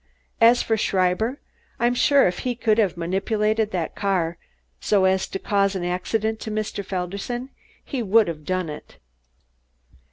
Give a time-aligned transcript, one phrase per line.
[0.41, 1.39] As for Schreiber,
[1.79, 4.39] I'm sure if he could have manipulated that car
[4.79, 6.83] so as to cause an accident to Mr.
[6.83, 7.51] Felderson,
[7.85, 8.97] he would have done it."